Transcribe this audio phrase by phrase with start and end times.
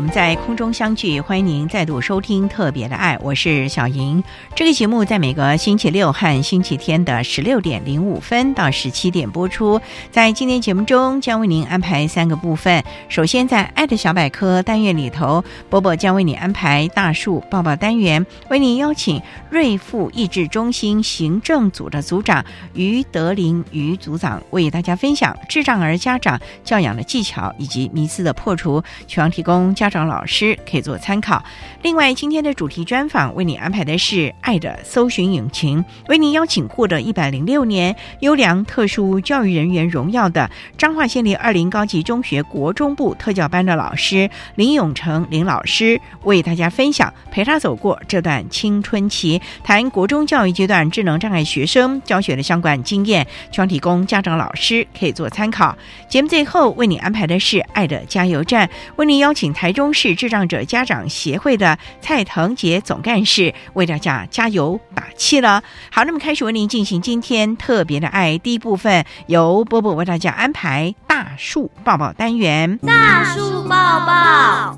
[0.00, 1.20] 我们在空中相聚。
[1.20, 4.24] 欢迎您再度收听《特别的爱》，我是小莹。
[4.56, 9.78] 这个节目在每个星期六和星期天的十六点零五分到十七点播出。
[10.10, 12.82] 在今天节目中，将为您安排三个部分。
[13.10, 31.44] 首先，在“爱的小百科”单元里头，波波将为你安排大树抱抱单元，为您邀请瑞富益智中心行政组的组长于德林于组长为大家分享智障儿家长教养的技巧以及迷思的破除，希望提供家长、老师可以做参考。
[31.82, 55.74] 另外，今天的主题专访为你安排的是“爱的搜寻引擎”，为您邀请获得一百零六年优良特殊教育人员荣耀的彰化县立二林高级中学国中部特教班的老师林永成林老师，为大家分享陪他走过这段青春期，谈国中教育阶段智能障碍学生教学的相关经验，希望提供家长、老师可以做参考。
[56.08, 65.62] 节目最后为你安排的是“爱的加油站”，为您邀请台中中市智障者家长协会的蔡腾杰总干事为大家加油打气了。
[65.90, 72.76] 好，那么开始为您进行今天特别的爱第一部分，由波波为大家安排大树抱抱单元。
[72.86, 74.76] 大树抱抱，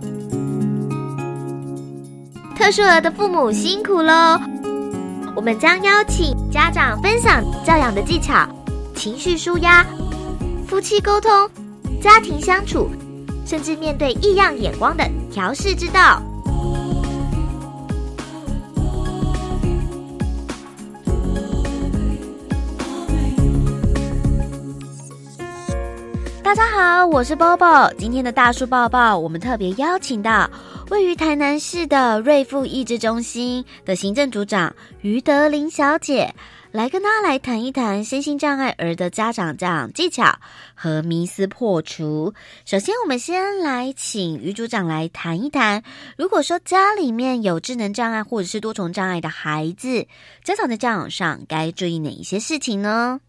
[2.56, 4.40] 特殊儿的父母辛苦喽！
[5.34, 8.46] 我们将邀请家长分享教养的技巧、
[8.94, 9.84] 情绪舒压、
[10.64, 11.50] 夫妻沟通、
[12.00, 12.88] 家庭相处。
[13.52, 16.22] 甚至面对异样眼光的调试之道。
[26.42, 27.92] 大家好，我是包包。
[27.98, 30.50] 今天的大树抱抱，我们特别邀请到
[30.88, 36.34] 位于台南市的瑞富益智中心的行政组长于德林小姐。
[36.72, 40.24] 来跟他来谈一谈身心障碍儿的家长教养技巧
[40.74, 42.32] 和迷思破除。
[42.64, 45.82] 首先，我们先来请于组长来谈一谈，
[46.16, 50.06] 如果说家里面有智能障碍或者是多重障碍的孩子，
[50.42, 53.20] 家长在教养上该注意哪一些事情呢？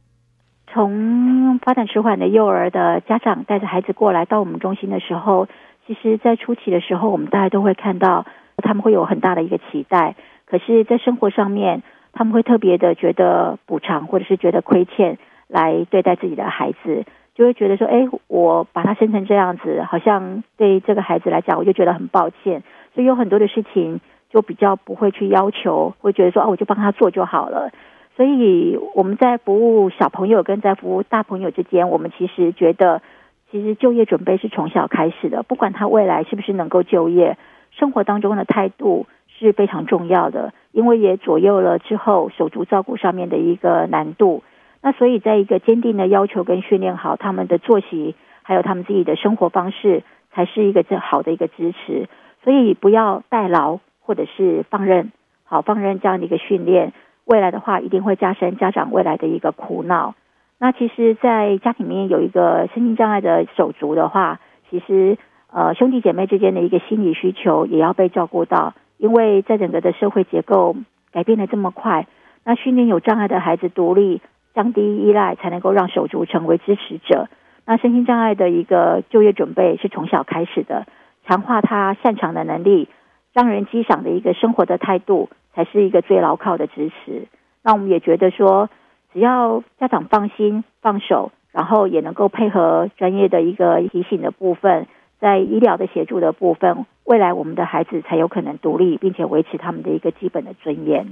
[0.72, 5.50] 从发展迟缓的幼儿的家长带着孩子过来到我们中心的时候，
[5.86, 8.26] 其实，在初期的时候，我们大家都会看到
[8.64, 10.16] 他们会有很大的一个期待，
[10.46, 11.84] 可是，在生活上面。
[12.14, 17.04] 他们会特别的觉得补偿，或者是觉得亏欠来对待自己的孩子，
[17.34, 22.62] 就会觉得说：“哎，我把他生成这样子，好像对这个孩子来讲，我就觉得很抱歉。”
[22.94, 27.72] 所以有很多的事情就比较不会去要求，会觉得说：“哦，我就帮他做就好了。”
[28.16, 33.02] 所以我们在服务小朋友跟在服务大朋友之间，我们其实觉得，
[33.50, 37.40] 其实就业准备是从小开始的，不管他未来是不是能够就业，
[37.72, 39.08] 生活当中的态度。
[39.40, 44.44] 是非常重要的，因为也左右了之后手足照顾上面的一个难度。
[44.82, 50.04] 那所以，在一个坚定的要求跟训练好他们的作息，还有他们自己的生活方式，
[50.34, 52.10] 才是一个最好的一个支持。
[52.44, 55.14] 所以不要代劳或者是放任，
[55.46, 56.92] 好放任这样的一个训练，
[57.24, 60.16] 未来的话一定会加深家长未来的一个苦恼。
[60.60, 65.18] 那其实，在家庭里面有一个身心障碍的手足的话，其实
[65.50, 68.74] 呃兄弟姐妹之间的一个心理需求也要被照顾到。
[69.04, 70.78] 因为在整个的社会结构
[71.12, 72.08] 改变的这么快，
[72.46, 74.22] 那训练有障碍的孩子独立、
[74.54, 77.28] 降低依赖，才能够让手足成为支持者。
[77.66, 80.88] 那身心障碍的一个就业准备是从小开始的，
[81.28, 82.88] 强化他擅长的能力，
[83.34, 87.28] 让人激赏的一个生活的态度，才是一个最牢靠的支持。
[87.62, 88.70] 那我们也觉得说，
[89.12, 94.88] 只要家长放心放手，然后也能够配合专业的一个提醒的部分，
[95.24, 101.08] 在医疗的协助的部分，未来我们的孩子才有可能独立，并且维持他们的一个基本的尊严。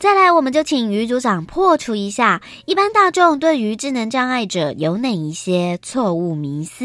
[0.00, 6.84] 再来，我们就请于组长破除一下一般大众对于智能障碍者有哪一些错误迷思。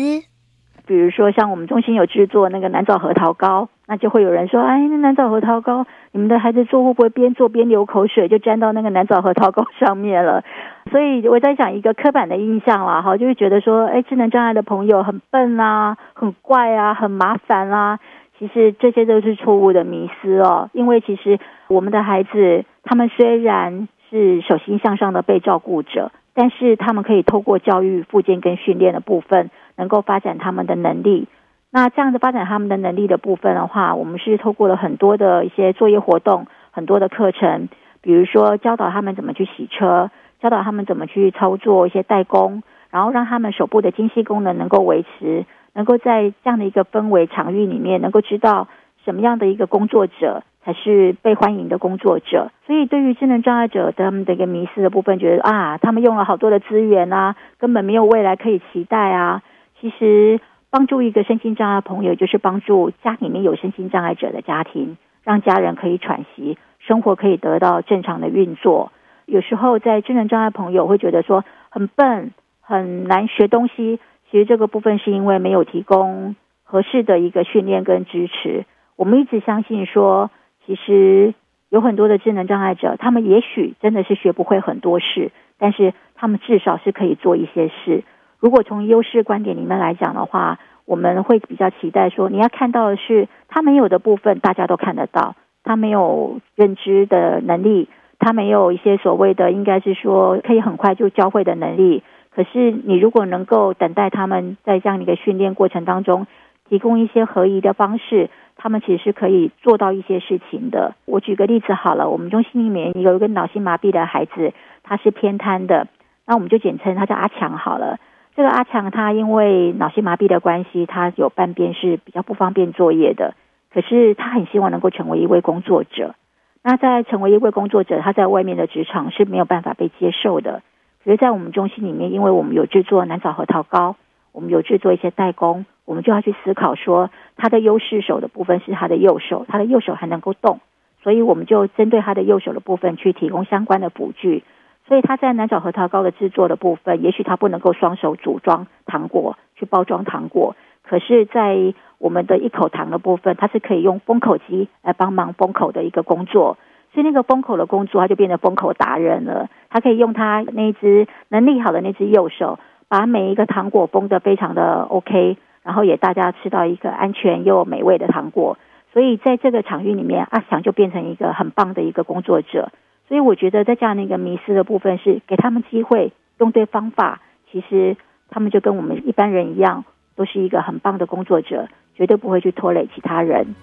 [0.85, 5.87] 比如说，像我们中心有制作那个南枣核桃糕，那就会有人说：“哎，那南枣核桃糕，
[6.17, 10.43] 你们的孩子做会不会边做边流口水，就沾到那个南枣核桃糕上面了？”
[10.89, 17.99] 所以我在讲一个刻板的印象啦，哈，就是觉得说：“哎，智能障碍的朋友很笨啊，很怪啊，很麻烦啊。”
[18.39, 21.37] 其实这些都是错误的迷思哦，因为其实
[21.67, 29.51] 我们的孩子，他们虽然是手心向上的被照顾者，但是他们可以透过教育、附件跟训练的部分。
[29.79, 31.27] 能够发展他们的能力，
[31.71, 37.67] 那这样子发展他们的能力的部分的话，我们是透过了很多的一些作业活动，很多的课程，
[38.01, 40.09] 比如说教导他们怎么去洗车，
[40.41, 48.67] 教导他们怎么去操作一些代工，然后让他们手部的精细功能能够维持，能够在这样的一个氛围场域里面，能够知道
[49.03, 52.49] 什么样的一个工作者才是被欢迎的工作者。
[52.65, 59.41] 所以，对于智能障碍者他们的一个迷失的部分，觉得啊，他们用了好多的资源啊，根本没有未来可以期待啊。
[59.79, 60.39] 其实，
[60.77, 68.91] 帮助一个身心障碍朋友，就是帮助家里面有身心障碍者的家庭，让家人可以喘息，生活可以得到正常的运作。
[69.25, 72.31] 有时候，在智能障碍朋友会觉得说很笨、
[72.61, 78.63] 很难学东西，其实这个部分是因为没有提供合适的一个训练跟支持。
[78.97, 80.29] 我们一直相信说，
[80.67, 81.33] 其实
[81.69, 88.03] 有很多的智能障碍者，他们也许真的是学不会很多事，但是他们至少是可以做一些事。
[88.39, 95.35] 如果从优势观点里面来讲的话，我们会比较期待说，你要看到的是他没有的部分，大家都看得到。
[95.63, 97.89] 他没有认知的能力，
[98.19, 102.03] 他没有一些所谓的应该是说可以很快就教会的能力。
[102.33, 106.25] 可是你如果能够等待他们在这样一个训练过程当中，
[106.69, 110.95] 提供一些合宜的方式，他们其实是可以做到一些事情的。
[111.03, 114.53] 我举个例子好了，我们中心里面有一个脑性麻痹的孩子，
[114.83, 115.87] 他是偏瘫的，
[116.25, 117.97] 那我们就简称他叫阿强好了。
[118.37, 123.33] 这个阿强他因为脑性麻痹的关系，他有半边是比较不方便作业的。
[123.73, 126.13] 可是他很希望能够成为一位工作者。
[126.61, 130.61] 那在成为一位工作者，他在外面的职场是没有办法被接受的。
[131.03, 133.95] 可是，在我们中心里面，因为我们有制作南枣核桃糕，
[134.33, 140.59] 我们有制作一些代工，我们就要去思考说，他的优势手的部分是他的右手，他的右手还能够动，
[141.01, 144.43] 所以我们就针对他的右手的部分去提供相关的辅具。
[144.87, 156.57] 所以他在南枣核桃糕的制作的部分，也许他不能够双手组装糖果去包装糖果，可是，在我们的一口糖的部分，它是可以用封口机来帮忙封口的一个工作。
[156.93, 159.49] 所以那个封口的工作，他就变成封口达人了。
[159.69, 162.57] 他可以用他那只能力好的那只右手，
[162.87, 168.57] 把每一个糖果封的非常的 OK，然后也大家吃到一个安全又美味的糖果。
[168.93, 172.69] 所以在这个场域里面，阿翔就变成一个很棒的一个工作者。
[173.07, 177.95] 所以我觉得，在这样的一个迷失的部分，是给他们机会，用对方法，其实
[178.29, 183.55] 他们就跟我们一般人一样，都是一个很棒的工作者，绝对不会去拖累其他人。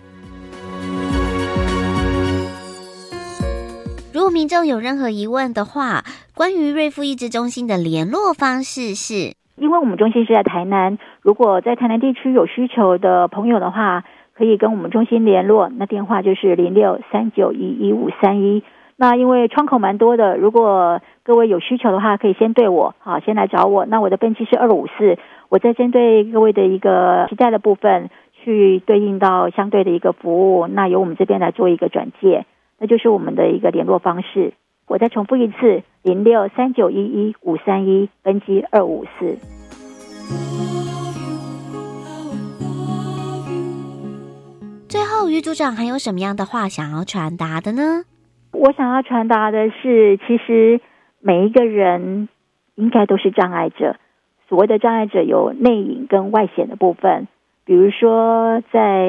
[4.14, 6.02] 如果民众有任何疑问的话，
[6.34, 18.62] 关于瑞富益智中心的联络方式是，因为我们中心是在台南，如果在台南地区有需求的朋友的话，可以跟我们中心联络，那电话就是零六三九一一五三一。
[18.96, 23.84] 那因为窗口蛮多的，如果各位有需求的话，可以先对我，好，先来找我。
[23.86, 32.46] 那我的分期是二五四，我再针对各位的一个期待的部分，去对应到相对的一个服务，那由我们这边来做一个转介，
[32.78, 34.54] 那就是我们的一个联络方式。
[34.86, 39.36] 我再重复一次：零六三九一一五三一，分机二五四。
[44.88, 48.04] 最后，于组长还有什么样的话想要传达的呢？
[48.54, 50.80] 我想要传达的是，其实
[51.20, 52.28] 每一个人
[52.76, 53.96] 应该都是障碍者。
[54.48, 57.26] 所谓的障碍者有内隐跟外显的部分，
[57.64, 59.08] 比如说在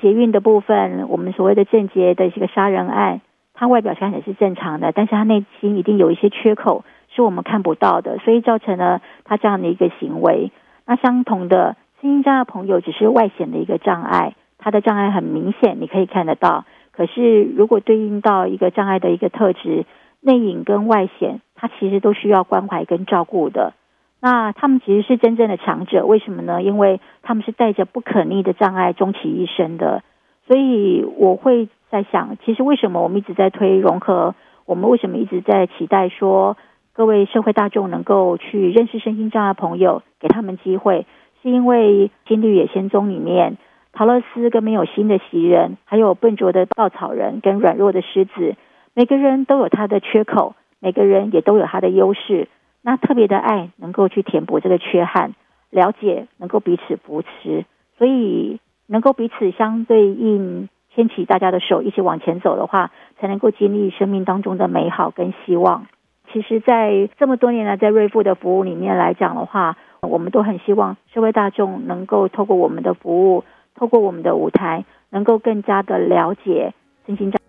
[0.00, 3.20] 捷运的部分，我们所谓的正捷的一个杀人案，
[3.54, 10.50] 他外表看起来是正常的，但是他内心一定有一些缺口是我们看不到的，所以造成了他这样的一个行为。
[10.86, 16.64] 那相同的，身心障碍朋友只是外显的一个障碍，他的障碍很明显，你可以看得到。
[16.98, 19.86] 可是，如果对应到一个障碍的一个特质，
[20.20, 23.72] 内隐跟外显，它其实都需要关怀跟照顾的。
[24.20, 26.60] 那他们其实是真正的强者，为什么呢？
[26.60, 30.02] 因为他们是带着不可逆的障碍终其一生的。
[30.48, 34.34] 所以我会在想，其实为什么我们一直在推融合
[34.66, 36.56] 我们为什么一直在期待说
[36.92, 41.06] 各位社会大众能够去认识身心障碍朋友，给他们机会，
[41.44, 43.56] 是因为《金绿野仙踪》里面
[43.98, 48.54] 陶乐斯跟没有心的袭人，还有笨拙的稻草人跟软弱的狮子，
[48.94, 52.46] 每个人都有他的缺口，每个人也都有他的优势。
[52.80, 55.32] 那特别的爱能够去填补这个缺憾，
[55.70, 57.64] 了解能够彼此扶持，
[57.96, 65.88] 所以能够彼此相对应，牵起大家的手一起往前走的话，才能够经历生命当中的美好跟希望。
[66.32, 73.42] 其实，在这么多年来，在瑞富的服务里面来讲的话，我们都很希望社会大众能够透过我们的服务，
[73.78, 76.74] 透过我们的舞台，能够更加的了解
[77.06, 77.40] 身心障。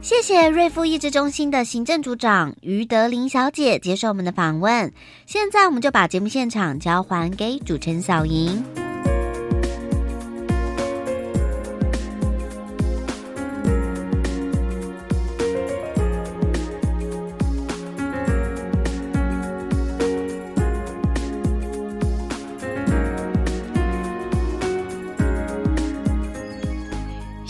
[0.00, 4.92] 谢谢瑞富益智中心的行政组长于德林小姐接受我们的访问。
[5.26, 8.62] 现在，我们就把节目现场交还给主持人小莹。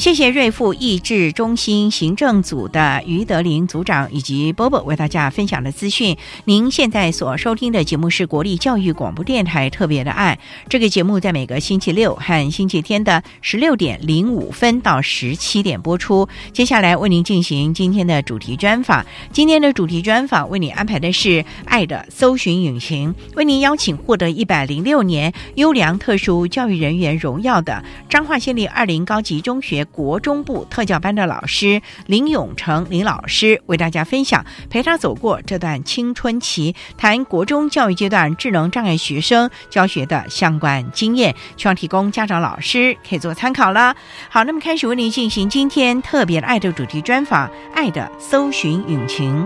[0.02, 6.16] 谢谢瑞富益智中心行政组的于德林组长以及波波为大家分享的资讯。
[6.44, 10.36] 您现在所收听的节目是国立教育广播电台特别的爱。
[10.68, 16.28] 这个节目在每个星期六和星期天的十六点零五分到十七点播出。
[16.52, 19.06] 接下来为您进行今天的主题专访。
[19.30, 29.86] 今天的主题专访为您安排的是“爱的搜寻引擎”，为您邀请获得一百零六年优良特殊教育人员荣耀的彰化县立二林高级中学。
[29.92, 43.94] 国中部特教班的老师林永成林老师为大家分享陪他走过这段青春期，谈国中教育阶段智能障碍学生教学的相关经验，希望提供家长老师可以做参考了。
[44.28, 49.44] 好，那么开始为您进行今天特别的爱的主题专访，《爱的搜寻引擎》。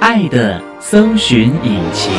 [0.00, 2.12] 爱的搜寻引擎。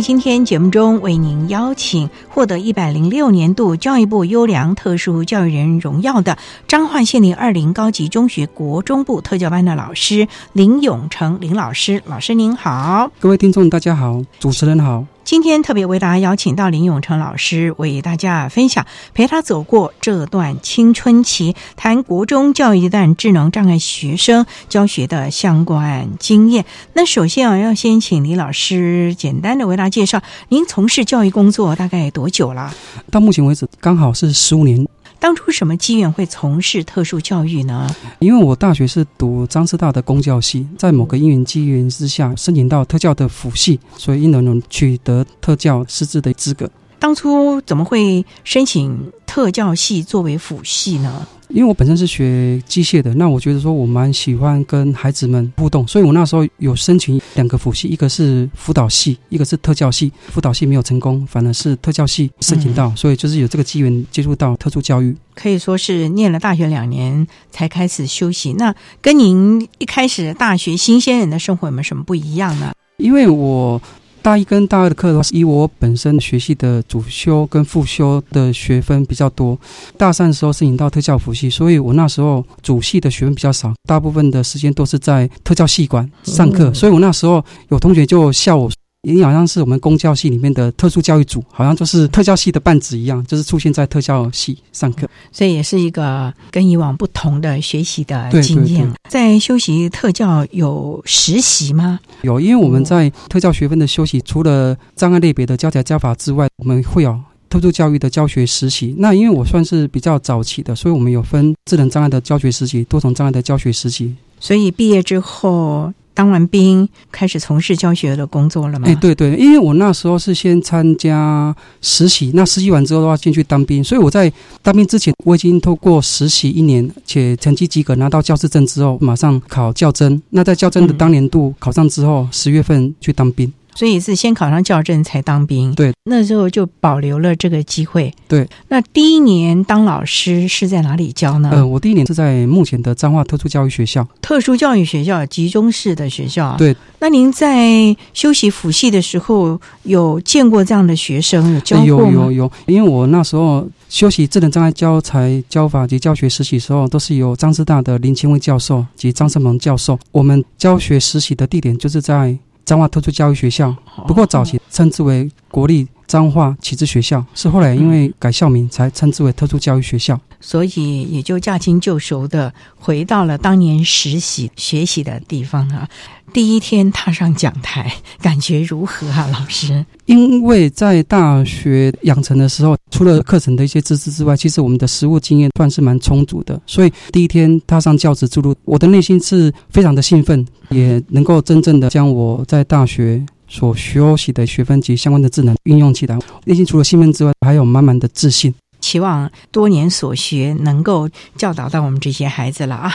[0.00, 12.02] 今天节目中，为您邀请获得一百零六年度教育部优良特殊教育人荣耀的彰化县立二零高级中学国中部特教班的老师林永成林老师。
[12.06, 15.04] 老师您好，各位听众大家好，主持人好。
[15.30, 18.84] 今天特别为大家邀请到林永成老师，为大家分享
[19.14, 26.64] 陪他走过这段青春期，谈国中教育一段智能障碍学生教学的相关经验。
[26.94, 32.74] 那首先啊，要先请李老师简单的为大家介绍，您从事教育工作大概多久了？
[33.12, 34.84] 到目前为止，刚好是十五年。
[35.20, 37.94] 当初什么机缘会从事特殊教育呢？
[38.20, 46.68] 因为我大学是读张师大的公教系，在某个因缘机缘之下，申请到特教的辅系，所以因而能取得特教师资的资格。
[47.00, 51.26] 当初怎么会申请特教系作为辅系呢？
[51.48, 60.12] 因为我本身是学机械的，那我觉得说我蛮喜欢跟孩子们互动，所以我那时候有申请两个辅系，一个是辅导系，一个是特教系。
[60.28, 65.16] 辅导系没有成功，反而是特教系申请到，所以就是有这个机缘接触到特殊教育。
[65.34, 68.52] 可以说是念了大学两年才开始休息。
[68.52, 72.72] 那跟您一开始大学新鲜人的生活有没有什么不一样呢？
[72.98, 73.80] 因为我。
[74.22, 79.58] 大一跟大二的课的话，以我本身学习的主修跟副修的学分比较多。
[79.96, 86.72] 大三的时候申请到特教辅系，所以我那时候主系的学分比较少，大部分的时间都是在特教系馆上课。
[86.74, 88.70] 所以我那时候有同学就笑我。
[89.02, 98.92] 你好像是我们公教系里面的特殊教育组，好像就是特教系的半子一样，就是出现在特教系上课，所以也是一个跟以往不同的学习的经验。
[99.08, 101.98] 在修习特教有实习吗？
[102.20, 108.94] 有，因为我们在特教学分的修习，除了障碍类别的教材教法之外，我们会有特殊教育的教学实习。
[108.98, 114.14] 那因为我算是比较早期的，所以我们有分智能障碍的教学实习、多重障碍的教学实习。
[114.38, 115.90] 所以毕业之后。
[116.12, 118.86] 当完兵，开始从事教学的工作了吗？
[118.88, 124.30] 哎，对对，因为我那时候是先参加实习，那实习完之后的话进去当兵，所以我在
[124.62, 130.20] 当兵之前，我已经透过实习一年，且成绩及格，拿到教师证之后，马上考教甄。
[130.30, 133.50] 那在教甄的当年度考上之后，十月份去当兵。
[133.80, 135.74] 所以是先考上教证才当兵。
[135.74, 138.12] 对，那时候就保留了这个机会。
[138.28, 141.48] 对，那第一年当老师是在哪里教呢？
[141.50, 146.54] 呃，我第一年是在目前的彰化特殊教育学校，特殊教育学校，集中式的学校。
[146.58, 152.24] 对，那您在休息辅系的时候，有见过这样的学生，有教过有吗？
[152.24, 159.98] 有有，因为我那时候休息智能障碍教材教法及教学实习时候，都是由张师大的林清威教授及张胜鹏教授。
[160.12, 162.36] 我们教学实习的地点就是在
[162.70, 163.74] 彰化特殊教育学校，
[164.06, 170.20] 不过早期称之为国立彰化启智学校，是后来因为改校名才称之为特殊教育学校。
[170.40, 175.88] 所以也就驾轻就熟的回到了当年实习学习的地方啊。
[176.32, 177.92] 第一天踏上讲台，
[178.22, 179.84] 感觉如何啊，老师？
[180.06, 186.60] 因为在大学养成的时候，除了课程的一些知识之外，其实我们的实务经验算是蛮充足的。
[186.66, 196.16] 所以第一天踏上教职之路，我的内心是非常的兴奋，也能够真正的将我在大学所学习的学分及相关的智能运用起来。
[196.44, 198.54] 内心除了兴奋之外，还有满满的自信。
[198.80, 202.94] 期望多年所学能够教导到我们这些孩子了啊！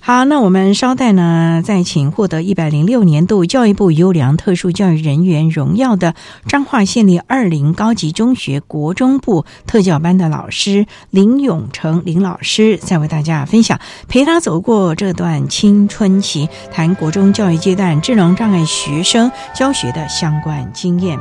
[0.00, 6.14] 好，那我们稍待呢，再请获得一百零六年度教育部优良特殊教育人员荣耀的
[6.46, 21.18] 彰化县立二林高级中学国中部特教班的老师林永成林老师，再为大家分享陪他走过这段青春期，谈国中教育阶段智能障碍学生教学的相关经验。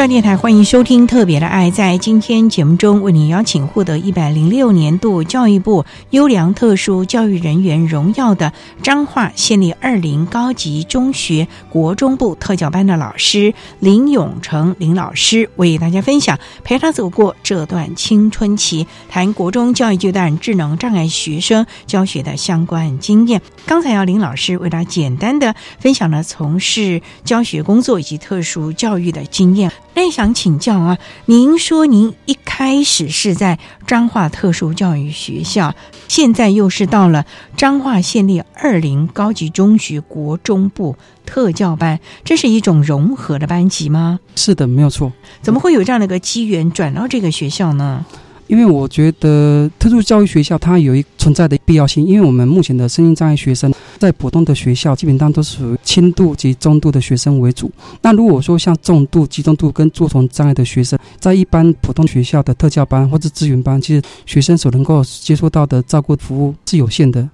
[0.00, 1.70] 教电台欢迎收听《特别的爱》。
[1.74, 8.50] 在今天节目中，为您邀请获得一百零六年度教育部优良特殊教育人员荣耀的
[8.82, 23.42] 彰化县立二林高级中学国中部特教班的老师林永成林老师，为大家分享陪他走过这段青春期，谈国中教育阶段智能障碍学生教学的相关经验。
[23.66, 29.70] 刚才要林老师为大家简单的分享了从事教学工作以及特殊教育的经验。
[29.94, 35.74] 那想请教啊，您说您一开始是在彰化特殊教育学校，
[36.08, 37.26] 现在又是到了
[37.56, 44.20] 彰化县立二林高级中学国中部特教班，这是一种融合的班级吗？
[44.36, 45.12] 是的，没有错。
[45.42, 48.04] 怎么会有这样的一个机缘转到这个学校呢？
[48.50, 57.70] 因为我觉得特殊教育学校它有一存在的必要性，因为我们目前的身心障碍学生在普通的学校基本上都是属于轻度及中度的学生为主。
[58.02, 67.28] 那如果说像重度、集中度跟多重障碍的学生，在一般普通学校的特教班或者资源班，其实学生所能够接触到的照顾服务是有限的。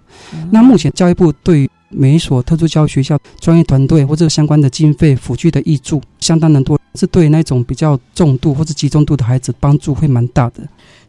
[0.50, 10.60] 那目前教育部对每一所特殊教育学校专业团队或者相关的经费辅具的益助相当的多，是对那种比较重度或者集中度的孩子帮助会蛮大的。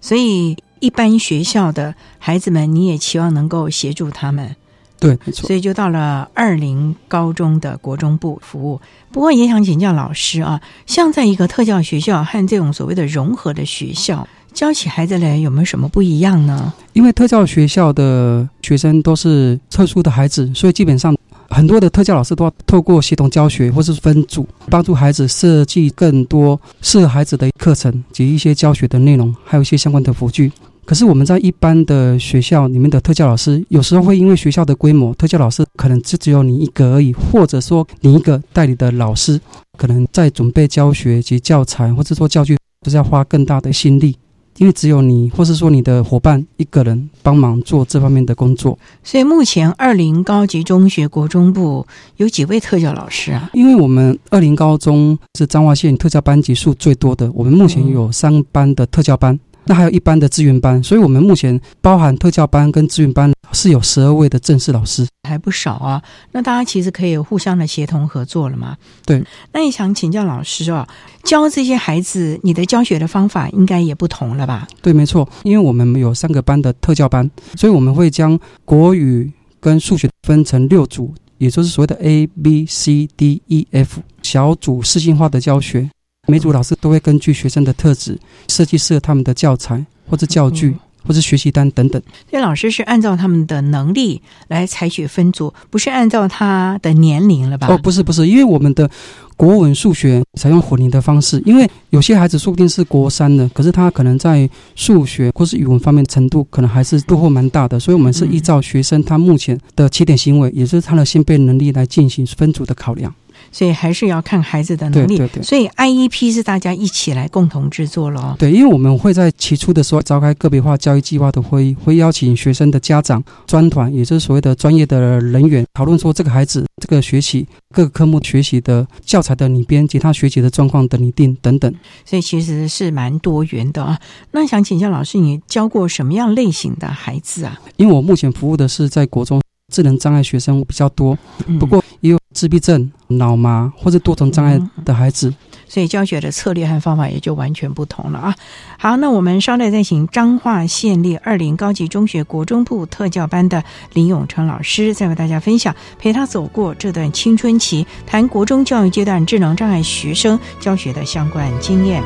[0.08, 4.56] 所以一般学校的孩子们，你也期望能够协助他们，
[5.02, 5.54] 对，没错所。
[5.54, 8.80] 以就到了二零高中的国中部服务。
[9.12, 16.74] 不过也想请教老师啊，像在一个特教学校和这种所谓的融合的学校，教起孩子来有没有什么不一样呢？
[16.94, 21.14] 因为特教学校的学生都是特殊的孩子，所以基本上
[21.50, 30.52] 很多的特教老师都要透过协同教学或是分组，帮助孩子设计更多适合孩子的课程及一些教学的内容，还有一些相关的辅具。
[30.86, 39.40] 可是我们在一般的学校里面的特教老师，有时候会因为学校的规模，特教老师可能就只有你一个而已，或者说你一个代理的老师，
[39.78, 44.16] 可能在准备教学及教材或者说教具，都是要花更大的心力。
[44.58, 51.86] 因为只有你，或是说你的伙伴一个人帮忙做这方面的工作，所以目前二零高级中学国中部
[52.18, 53.50] 有几位特教老师啊？
[53.54, 59.40] 因为我们二零高中是彰化县特教班级数最多的，我们目前有三班的特教班。
[59.68, 66.02] 那还有一般的资源班，所以我们目前包含特教班跟资源班是有十二位的正式老师，还不少啊。
[66.32, 68.78] 那大家其实可以互相的协同合作了嘛？
[69.06, 69.24] 对。
[69.52, 70.88] 那你想请教老师啊，
[71.24, 74.68] 教这些孩子，你的教学的方法应该也不同了吧？
[74.82, 75.28] 对，没错。
[75.44, 85.90] 因为我们有三个班的特教班，所以我们会将国语跟数学分成六组，也就是所谓的 A B C D E F 小组适性化的教学。
[86.28, 92.02] 每组老师都会根据学生的特质设计适合他们的教材或者教具或者学习单等等。
[92.30, 97.68] 所以老师是按照他们的能力来采取分组，不是按照他的年龄了吧？
[97.70, 98.90] 哦，不是不是，因为我们的
[99.38, 113.14] 国文、数学采用混龄的方式，因为有些孩子说不定是国三的，可是他可能在数学或是语文方面程度可能还是落后蛮大的，所以我们是依照学生他目前的起点行为，也就是他的先辈能力来进行分组的考量。
[113.58, 115.18] 所以还是要看孩子的能力。
[115.18, 115.42] 对对对。
[115.42, 118.36] 所以 IEP 是大家一起来共同制作了。
[118.38, 131.74] 对，因为我们会在起初的时候召开个别化教育计划的会议，会邀请学生的家长、专团，也就是所谓的专业的人员，讨论说这个孩子这个学习各个科目学习的教材的拟编及他学习的状况的拟定等等。
[132.06, 133.98] 所以其实是蛮多元的啊。
[134.34, 137.60] 那想请教老师，你教过什么样类型的孩子啊？
[137.78, 139.42] 因为我目前服务的是在国中。
[139.70, 141.18] 智能障碍学生比较多，
[141.60, 145.34] 不过也有自闭症、脑麻或者多重障碍的孩子，
[145.68, 148.36] 所以教学的策略和方法也就完全不同了啊。
[148.78, 162.04] 好，那我们稍待再请彰化县立二林高级中学国中部特教班的林永成老师，再为大家分享陪他走过这段青春期，谈国中教育阶段智能障碍学生教学的相关经验。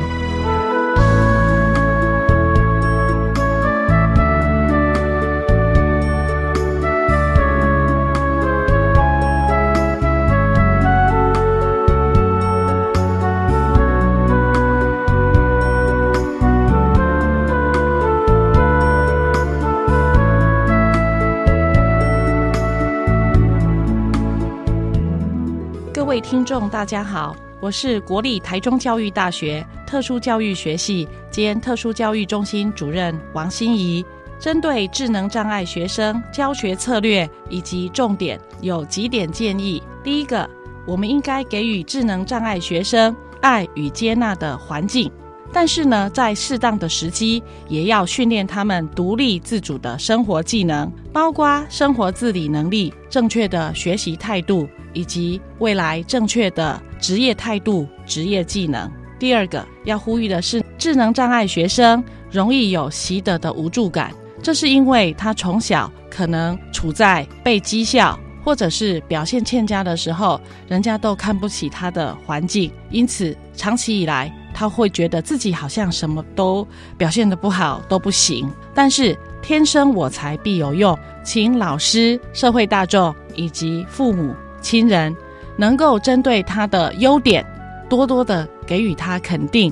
[26.02, 34.04] 各位听众，大家好，我是国立台中教育大学特殊教育学系兼特殊教育中心主任王心怡。
[34.36, 39.80] 针对智能障碍学生教学策略以及重点，有几点建议。
[40.02, 40.50] 第一个，
[40.88, 45.08] 我们应该给予智能障碍学生爱与接纳的环境，
[45.52, 54.68] 但是呢，在适当的时机，也要训练他们独立自主的生活技能，包括生活自理能力、正确的学习态度。
[54.92, 58.90] 以及未来正确的职业态度、职业技能。
[59.18, 76.66] 第二个要呼吁的是，智能障碍学生容易有习得的无助感，这是因为他从小可能处在被讥笑或者是表现欠佳的时候，人家都看不起他的环境，因此长期以来他会觉得自己好像什么都
[76.98, 78.50] 表现的不好，都不行。
[78.74, 84.34] 但是天生我材必有用，请老师、社会大众以及父母。
[84.62, 85.14] 亲人
[85.56, 87.44] 能够针对他的优点，
[87.90, 89.70] 多多的给予他肯定，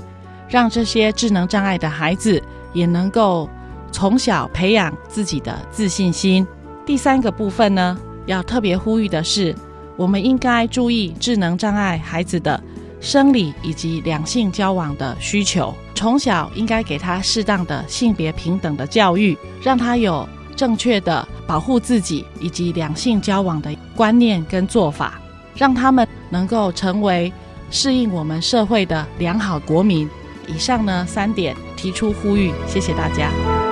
[0.49, 2.43] 让这些智能障碍的孩子
[2.75, 3.49] 也能够
[3.91, 6.47] 从小培养自己的自信心。
[6.85, 9.55] 第三个部分呢，要特别呼吁的是，
[9.97, 12.63] 我们应该注意智能障碍孩子的
[13.01, 20.29] 生理以及两性交往的需求，从小应该给他适当的性别平等的教育，让他有。
[20.57, 25.21] 正确的保护自己以及两性交往的观念跟做法，
[25.55, 27.33] 让他们能够成为
[27.71, 30.09] 适应我们社会的良好国民。
[30.47, 33.70] 以上呢三点提出呼吁，谢谢大家。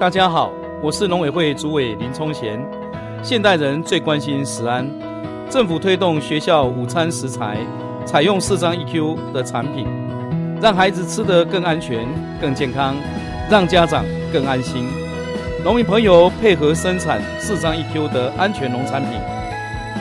[0.00, 0.50] 大家好，
[0.82, 2.58] 我是农委会主委林聪贤。
[3.22, 4.90] 现代人最关心食安，
[5.50, 7.58] 政府推动学校午餐食材
[8.06, 9.86] 采用四张 EQ 的产品，
[10.58, 12.08] 让孩子吃得更安全、
[12.40, 12.96] 更健康，
[13.50, 14.88] 让家长更安心。
[15.62, 19.20] 农民朋友配合生产四张 EQ 的安全农产品，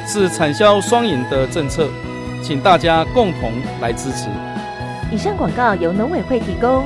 [0.08, 1.90] 是产销双赢的政策，
[2.42, 4.30] 请大家共同来支持。
[5.12, 6.86] 以上广告由农委会提供。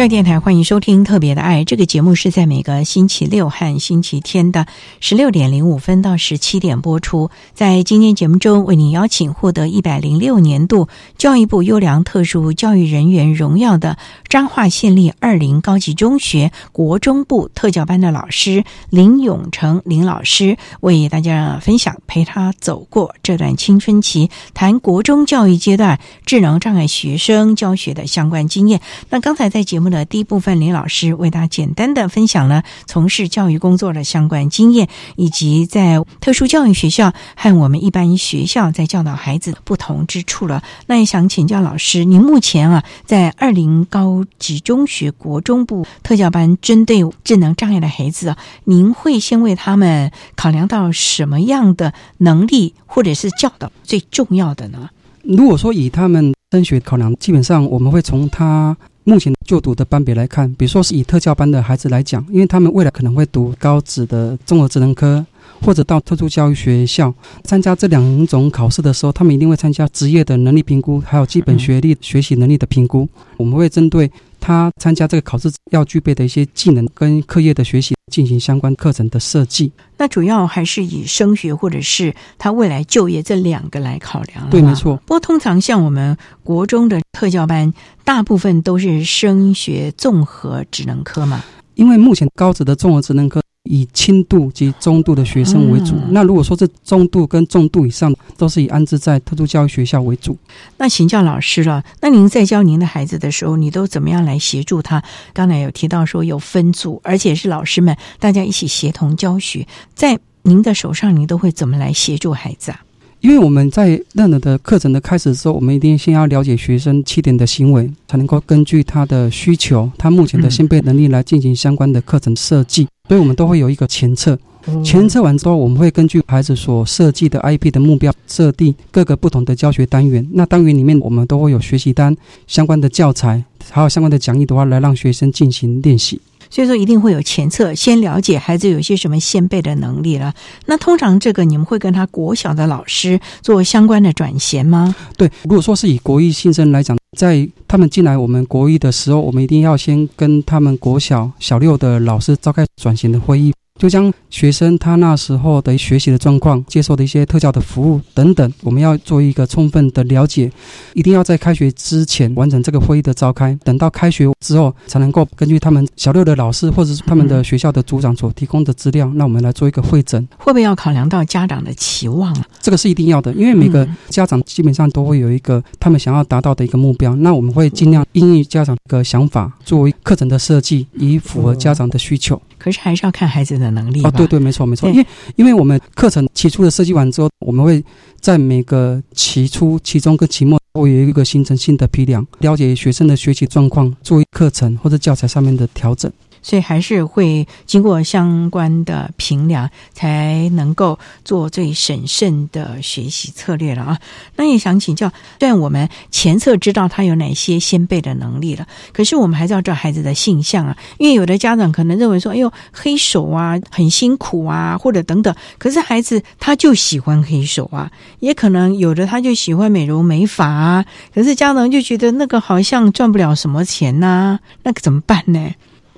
[0.00, 4.64] 教育电台欢迎收听《特别的爱》这个节目，是在每个星期六和星期天的
[4.98, 7.30] 十六点零五分到十七点播出。
[7.52, 28.80] 在今天节目中，为您邀请获得一百零六年度教育部优良特殊教育人员荣耀的彰化县立二林高级中学国中部特教班的老师林永成林老师，为大家分享陪他走过这段青春期，谈国中教育阶段智能障碍学生教学的相关经验。
[29.10, 40.62] 那刚才在节目的第一部分，林老师为大家简单的分享了从事教育工作的相关经验，以及在特殊教育学校和我们一般学校在教导孩子不同之处了。
[40.86, 54.90] 那也想请教老师，您目前啊在二零高级中学国中部特教班，针对智能障碍的孩子啊，您会先为他们考量到什么样的能力，或者是教导最重要的呢？
[55.22, 58.76] 如果说以他们升学考量，基本上我们会从他。
[59.04, 65.24] 目前就读的班别来看，比如说是以特教班的孩子来讲，因为他们未来可能会读高职的综合智能科，
[65.62, 73.08] 或者到特殊教育学校参加这两种考试的时候，他们一定会参加职业的能力评估，还有基本学历学习能力的评估。
[73.38, 79.72] 我们会针对他参加这个考试要具备的一些技能跟课业的学习进行相关课程的设计。
[79.96, 84.50] 那主要还是以升学或者是他未来就业这两个来考量。
[84.50, 84.96] 对，没错。
[85.06, 87.72] 不过通常像我们国中的特教班，
[88.04, 91.42] 大部分都是升学综合职能科嘛。
[91.76, 93.40] 因为目前高职的综合职能科。
[93.64, 95.94] 以轻度及中度的学生为主。
[96.10, 100.36] 那如果说是中度跟重度以上，都是以安置在特殊教育学校为主。
[100.78, 105.02] 那请教老师了，那您在教您的孩子的时候，你都怎么样来协助他？
[105.34, 112.80] 刚才有提到说有分组，而且是老师们大家一起协同教学，在您的手上，您都会怎么来协助孩子啊？
[113.20, 122.88] 因为我们在任何的课程的开始的时候，我们一定先要了解学生起点的行为，才能够根据他的需求、他目前的先备能力来进行相关的课程设计。
[123.10, 124.38] 所以我们都会有一个前测，
[124.84, 130.24] 前测完之后，我们会根据孩子所设计的 IP 的目标，设定各个不同的教学单元。
[130.34, 136.20] 那单元里面，我们都会有学习单、相关的教材，还有相关的讲义的话，来让学生进行练习。
[136.50, 140.34] 所以说，一定会有前测，先了解孩子有些什么先辈的能力了。
[140.66, 144.94] 那通常这个你们会跟他国小的老师做相关的转衔吗？
[145.16, 146.96] 对，如果说是以国一新生来讲。
[147.18, 160.52] 在他们进来我们国一的时候，我们一定要先跟他们国小小六的老师召开转型的会议，就将学生他那时候的学习的状况、接受的一些特教的服务等等，我们要做一个充分的了解，
[160.92, 163.58] 一定要在开学之前完成这个会议的召开。
[163.64, 170.28] 等到开学之后，才能够根据他们小六的老师或者是他们的学校的组长所提供的资料，那我们来做一个会诊。
[170.36, 172.46] 会不会要考量到家长的期望啊？
[172.60, 182.38] 这个是一定要的，因为每个家长基本上都会有一个他们想要达到的一个目标，那我们会尽量因应家长的想法，作为课程的设计，以符合家长的需求。
[182.60, 184.10] 可是还是要看孩子的能力啊！
[184.10, 184.88] 对对，没错没错。
[184.90, 187.82] 因为因为我们课程起初的设计完之后，我们会
[188.20, 196.12] 在每个期初、期中跟期末会有一个形成性的批量，了解学生的学习状况，作为课程或者教材上面的调整。
[196.42, 203.98] 所以还是会经过相关的评量，才能够做最审慎的学习策略了啊。
[204.36, 210.76] 那也想请教，虽然我们前侧知道他有哪些先辈的能力了，可是我们还是要知道孩子的性向啊。
[210.98, 215.34] 因为有的家长可能认为说，哎呦，黑手啊，很辛苦啊，或者等等。
[215.58, 220.84] 可是孩子他就喜欢黑手啊，也可能有的他就喜欢美容美发啊。
[221.14, 225.50] 可是家长就觉得那个好像赚不了什么钱呐，那可怎么办呢？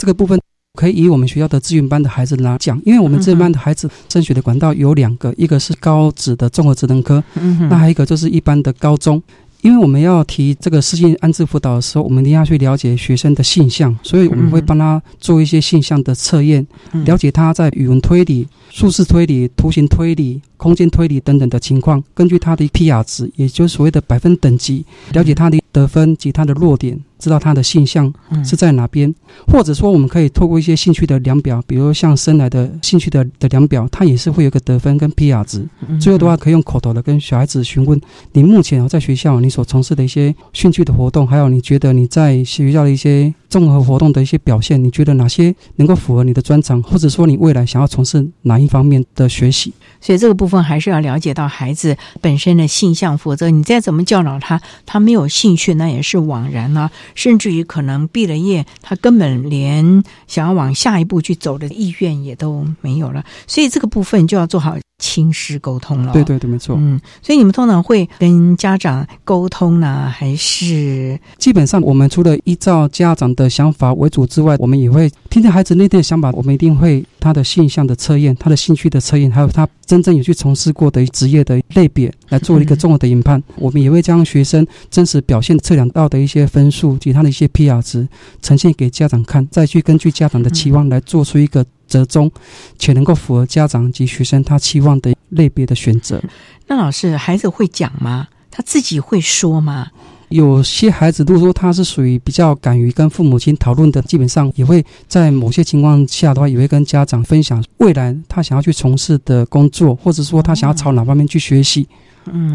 [0.03, 0.37] 这个部分
[0.77, 7.23] 可以以我们学校的资源班的孩子来讲，因为我们资源班的孩子升学的管道有两个，一个是高职的综合职能科，
[7.71, 9.23] 那还有一个就是一般的高中。
[9.61, 16.67] 因为我们要提这个适性安置辅导的时候，我们一定要去了解学生的性向，所以我们会帮他做一些性向的测验，
[17.05, 26.99] 了解他在语文推理、数字推理、图形推理、空间推理等等的情况，根据他的 PR 值，也就是所谓的百分等级，了解他的得分及他的弱点。
[27.23, 28.13] 知道他的性向
[28.45, 29.15] 是在哪边，
[29.47, 35.65] 或者说我们可以透过一些兴趣的量表，比如像生来的兴趣的的量表，它也是会有个得分跟 PR 值。
[36.01, 38.01] 最后的话可以用口头的跟小孩子询问，
[38.33, 49.73] 你目前在学校你所从事的一些兴趣的活动，还有你觉得你在学校的一些综合活动的一些表现，你觉得哪些能够符合你的专长，或者说你未来想要从事哪一方面的学习？
[50.01, 56.91] 所以这个部分还是要了解到孩子本身的性向，否则你再怎么教导他，他没有兴趣，那也是枉然了。
[57.15, 63.25] 甚至于可能毕了业，他根本连想要往下一步去走的意愿也都没有了。
[63.47, 66.13] 所以这个部分就要做好亲师沟通了。
[66.13, 66.77] 对对对，没错。
[66.79, 76.31] 嗯，所以你们通常会跟家长沟通呢，还是基本上我们除了依照家长的想法为主之外，我们也会听听孩子内在的想法。
[76.33, 83.43] 我们一定会他的性向的测验，他的兴趣的测验，还有他真正有去从事过的职业的类别，来做一个综合的研判。
[83.57, 88.09] 我们也会将学生真实表现测量到的一些分数及他的一些 PR 值
[88.41, 92.31] 呈现给家长看，再去根据家长的期望来做出一个折中，
[92.79, 96.23] 且能够符合家长及学生他期望的类别的选择。
[96.67, 98.29] 那老师，孩子会讲吗？
[98.51, 99.89] 他自己会说吗？
[100.31, 111.87] 有些孩子，如果说他是属于比较敢于跟父母亲讨论的，基本上也会在某些情况下的话，也会跟家长分享未来他想要去从事的工作，或者说他想要朝哪方面去学习。
[111.91, 111.97] 嗯，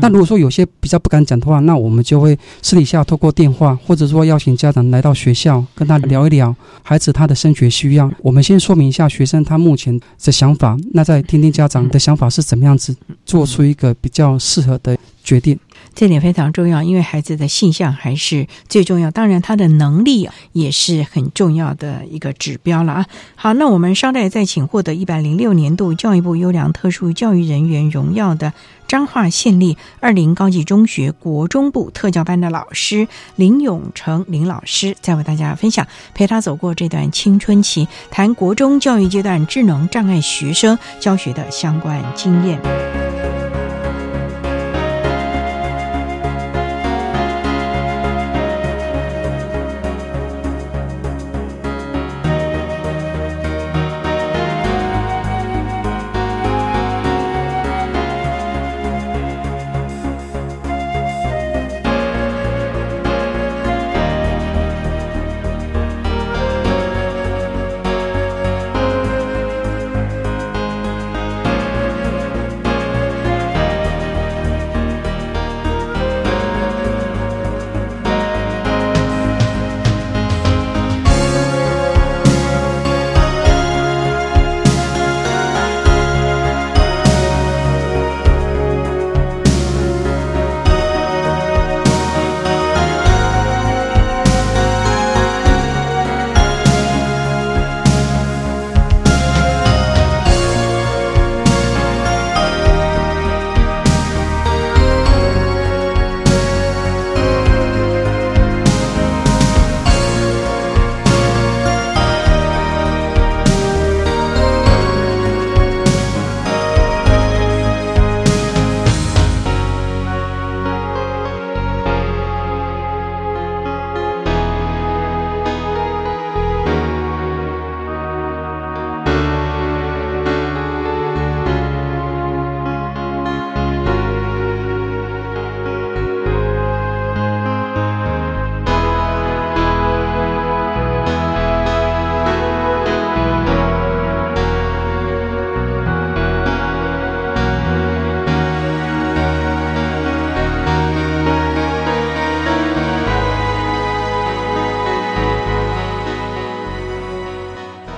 [0.01, 8.12] 那如果说有些比较不敢讲的话，那我们就会私底下透过电话，或者说邀请家长来到学校跟他聊一聊孩子他的升学需要。
[8.21, 15.58] 我们先说明一下学生他目前的想法，那再听听家长的想法是怎么样子，做出一个比较适合的决定。
[15.97, 23.05] 这点非常重要，因为孩子的性向还是最重要，当然他的能力也是很重要的一个指标了啊。
[23.33, 28.53] 好，那我们稍待再请获得一百零六年度教育部优良特殊教育人员荣耀的
[28.88, 42.96] 彰化县立二零高级中学国中部特教班的老师林永成林老师，再为大家分享陪他走过这段青春期，谈国中教育阶段智能障碍学生教学的相关经验。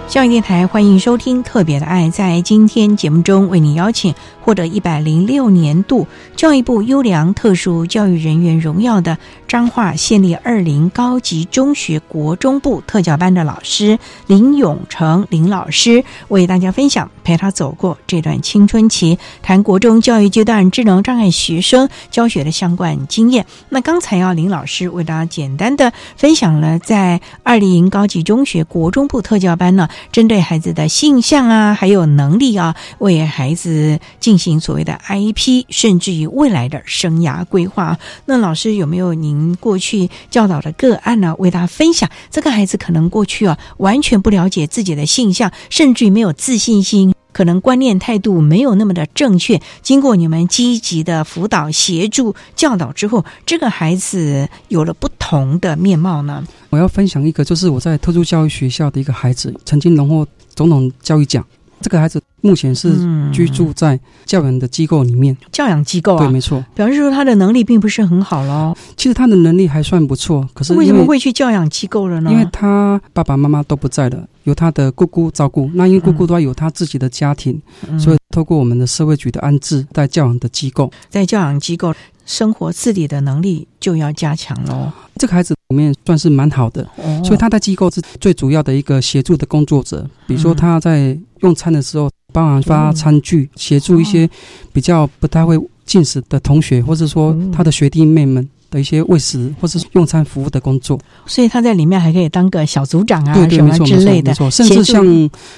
[0.10, 2.06] 教育电台欢迎收听《特别的爱》。
[2.12, 9.20] 在今天节目中，为您邀请获得一百零六年度教育部优良特殊教育人员荣耀的
[9.50, 13.98] 彰化县立二林高级中学国中部特教班的老师
[14.28, 23.44] 林永成林老师，为大家分享陪他走过这段青春期，谈国中教育阶段智能障碍学生教学的相关经验。
[23.70, 29.90] 那刚才要林老师为大家简单的分享了在二林高级中学国中部特教班呢。
[30.12, 37.98] 针对孩子的性向啊，还有能力啊，为孩子进行所谓的 IP，甚至于未来的生涯规划。
[38.26, 41.36] 那老师有没有您过去教导的个案呢？
[41.40, 47.14] 为大家分享，这个孩子可能过去啊完全不了解自己的性向，甚至于没有自信心。
[47.32, 56.44] 可能观念态度没有那么的正确，经过你们积极的辅导、协助、教导之后，这个孩子有了不同的面貌呢。
[56.72, 61.46] 我要分享一个，就是我在特殊教育学校的一个孩子，曾经荣获总统教育奖。
[61.82, 62.94] 这个孩子目前是
[63.32, 68.76] 居住在教养的机构里面，教养机构啊，对，没错，表示说他的能力并不是很好喽。
[68.98, 72.32] 其实他的能力还算不错，可是为什么会去教养机构了呢？
[72.32, 74.28] 因为他爸爸妈妈都不在了。
[74.44, 77.62] 由他的姑姑照顾，那因为姑姑都要有他自己的家庭，
[78.00, 81.94] 所以透过我们的社会局的安置，在教养的机构，在教养机构
[82.30, 84.92] 生活自理的能力就要加强喽。
[85.16, 86.88] 这个孩子里面算是蛮好的，
[87.26, 90.08] 所以他在机构是最主要的一个协助的工作者。
[90.28, 94.30] 比如说他在用餐的时候，帮忙发餐具，协助一些
[94.72, 98.48] 比较不太会进食的同学，或者说他的学弟妹们。
[98.72, 104.32] 的一些喂食或是用餐服务的工作，所以他在里面还可以当个小组长啊，什么之类的。
[104.52, 105.04] 甚至像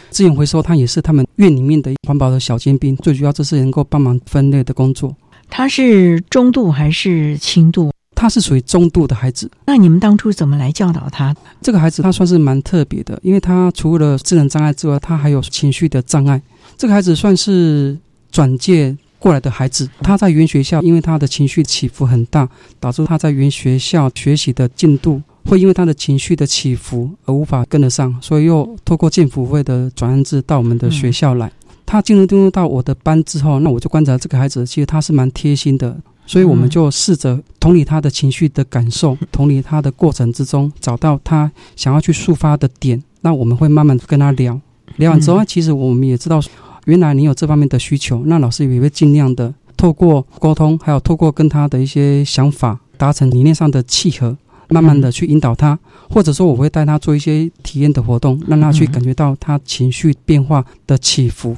[0.09, 2.95] 资源回收，他也是他们院里面的环保的小尖兵。
[2.95, 5.13] 最主要就是能够帮忙分类的工作。
[5.51, 7.91] 他是中度还是轻度？
[8.15, 9.51] 他是属于中度的孩子。
[9.67, 11.35] 那你们当初怎么来教导他？
[11.61, 16.41] 这个孩子他算是蛮特别的，因为他除了智能障碍之外，他还有情绪的障碍。
[16.77, 17.97] 这个孩子算是
[18.31, 18.97] 转介。
[19.21, 22.49] 过来的孩子，他在原学校，因为他的情绪起伏很大，
[22.79, 31.51] 导致他在原学校学习的进度会因为他的情绪的起伏而无法跟得上，所以又透过建福会的转安置到我们的学校来。
[31.91, 35.93] 他进入进入到我的班之后，那我就观察这个孩子，其实他是蛮贴心的，
[36.25, 43.03] 所以我们就试着同理他的情绪的感受，同理他的过程之中，找到他想要去抒发的点。
[43.19, 44.57] 那我们会慢慢跟他聊
[44.95, 46.41] 聊完之后，其实我们也知道。
[46.85, 54.35] 原来你有这方面的需求，那老师也会尽量的透过沟通，还有透过跟他的一些想法达成理念上的契合，
[54.69, 55.77] 慢慢的去引导他，
[56.09, 61.55] 或者说我会带他做一些体验的活动，让他去感觉到他情绪变化的起伏。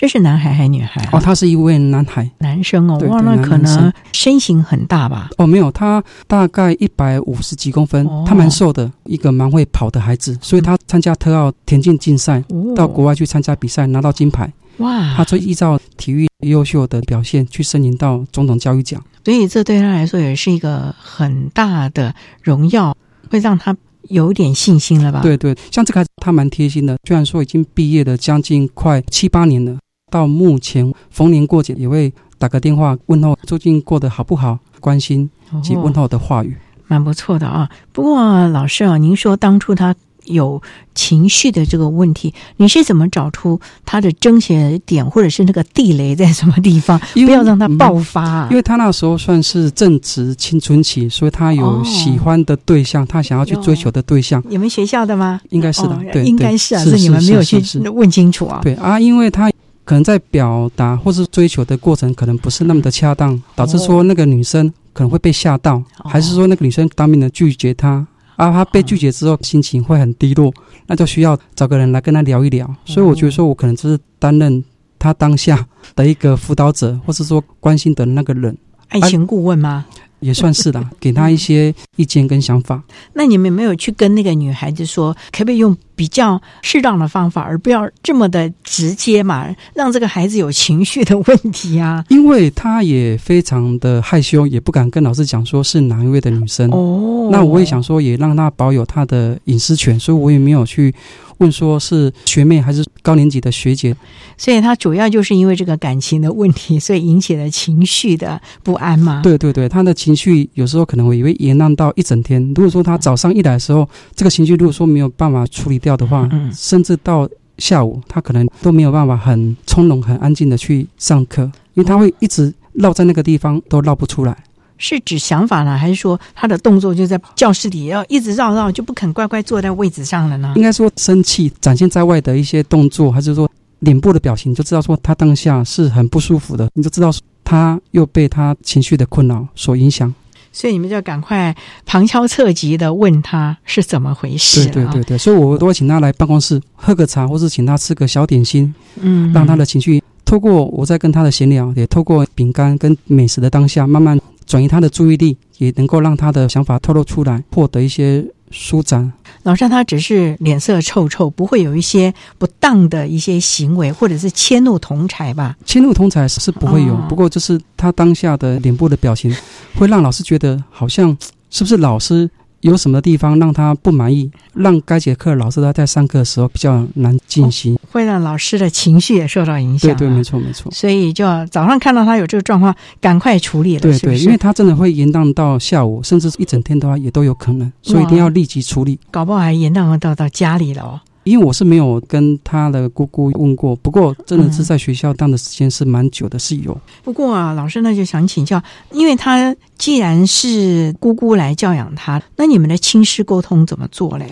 [0.00, 1.06] 这是男孩还是女孩？
[1.12, 2.96] 哦，他是一位男孩，男生哦。
[3.06, 5.28] 哇，那可能身形很大吧？
[5.36, 12.42] 哦，没有，他大概一百五十几公分，他蛮瘦的，一个蛮会跑的孩子，所以他参加特奥田径竞赛，
[12.74, 14.50] 到国外去参加比赛，拿到金牌。
[14.78, 15.12] 哇！
[15.14, 22.96] 他就依照体育优秀的表现去申请到总统教育奖，所以这对他来说也是一个很大的荣耀，
[23.30, 25.20] 会让他有点信心了吧？
[25.20, 29.76] 对对，像这个他蛮贴心的，虽然说已经毕业了将近快七八年了，
[30.10, 35.30] 到目前逢年过节也会打个电话问候最近过得好不好，关心
[35.62, 36.56] 及问候的话语，
[36.88, 37.68] 蛮不错的啊。
[37.92, 39.94] 不过老师啊，您说当初他。
[40.26, 40.62] 有
[40.94, 47.00] 情绪的这个问题，你是怎么找出他的症结点，或者是那个地雷在什么地方？
[47.14, 48.46] 不要让他爆发。
[48.50, 54.40] 因为他那时候算是正值青春期，所以他有喜欢的对象，他想要去追求的对象。
[54.46, 55.40] 你们学校的吗？
[55.48, 57.58] 应该是的，对，应该是啊，是你们没有去
[57.88, 58.60] 问清楚啊。
[58.62, 59.50] 对啊，因为他
[59.90, 68.06] 可能在表达或是追求的过程，可能不是那么的恰当，导致说那个女生可能会被吓到，还是说那个女生当面的拒绝他。
[68.36, 70.54] 啊，他被拒绝之后，心情会很低落，
[70.86, 72.72] 那就需要找个人来跟他聊一聊。
[72.84, 74.62] 所以我觉得说，我可能就是担任
[74.96, 75.66] 他当下
[75.96, 78.56] 的一个辅导者，或是说关心的那个人，
[78.90, 79.86] 爱情顾问吗？
[80.20, 82.80] 也算是的， 给他一些意见跟想法。
[83.14, 89.54] 那你们有没有去跟那个女孩子说，可不可以用比较适当的方法，而不要这么的直接嘛？
[89.74, 92.02] 让这个孩子有情绪的问题啊？
[92.08, 96.70] 因为他也非常的害羞，也不敢跟老师讲说是哪一位的女生。
[96.70, 100.94] 哦，那我也想说，也让他保有他的隐私权，所以我也没有去。
[101.40, 103.96] 问说是学妹还是高年级的学姐，
[104.36, 109.22] 所以他主要就是因为这个感情的问题，所以引起了情绪的不安嘛。
[109.22, 112.46] 对对对，他的情绪有时候可能会会延宕到一整天。
[112.48, 117.28] 如果说他早上一来的时候，这个情绪如果说没有办法处理掉的话，甚至到
[117.58, 121.42] 下午他可能都没有办法很从容、很安静的去上课，
[121.74, 124.36] 因为他会一直绕在那个地方都绕不出来。
[124.78, 130.54] 是指想法呢，还是说他的动作就在教室里要一直绕绕，就不肯乖乖坐在位置上了呢？
[130.56, 133.46] 应该说生气展现在外的一些动作，还是说
[133.80, 137.10] 脸部的表情，就知道说他当下是很不舒服的，你就知道
[137.44, 140.14] 他又被他情绪的困扰所影响。
[140.52, 141.54] 所以你们就赶快
[141.86, 159.12] 旁敲侧击的问他是怎么回事、对对对对，所以我都会请他来办公室喝个茶，或是请他吃个小点心，嗯，让他的情绪透过我在跟他的闲聊，也透过饼干跟美食的当下，慢慢转移他的注意力，也能够让他的想法透露出来，获得一些舒展。
[159.42, 165.56] 老师他只是脸色臭臭，不会有一些不当的一些行为，或者是迁怒同才吧？
[165.64, 169.34] 迁怒同才是不会有，哦不过就是他当下的脸部的表情，
[169.76, 171.16] 会让老师觉得好像
[171.48, 172.28] 是不是老师
[172.60, 177.78] 有什么地方让他不满意，让该节课老师他在上课的时候比较难进行。
[177.90, 180.22] 会让老师的情绪也受到影响、对对，没。
[180.22, 180.70] 错没错。
[180.70, 184.24] 所以就要早上看到他有这个状况，赶快处理了，对对，是是？
[184.24, 188.98] 因为他真的会延宕到下午，甚至一整天的话也都有可能，所以一定要立即处理。
[189.10, 191.00] 搞不好还延宕到到家里了哦。
[191.30, 196.76] 因为我是没有跟他的姑姑问过，不过真的是在学校当的时间是蛮久的，是有。
[197.04, 198.60] 不过啊，老师呢就想请教，
[198.90, 204.26] 因为他既然是姑姑来教养他，那你们的亲师沟通怎么做嘞？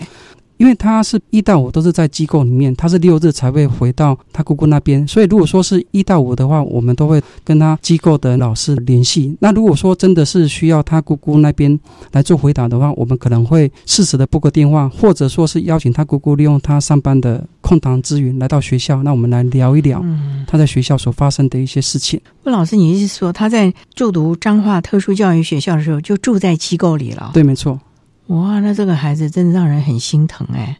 [0.59, 9.33] 因为他是一到五都是在机构里面，他是六日才会回到他姑姑那边，所以如果说是一到五的话，我们都会跟他机构的老师联系。
[9.39, 11.79] 那如果说真的是需要他姑姑那边
[12.11, 22.19] 来做回答的话，我们可能会适时的拨个电话，或者说是邀请他姑姑利用他上班的空档资源来到学校，那我们来聊一聊嗯，他在学校所发生的一些事情。
[22.43, 27.31] 问老师，你意思说他在就读彰化特殊教育学校的时候就住在机构里了？
[27.33, 27.79] 对，没错。
[28.29, 30.77] 哇，那这个孩子真的让人很心疼哎。